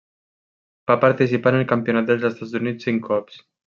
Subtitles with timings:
[0.91, 3.43] Va participar en el Campionat dels Estats Units cinc cops.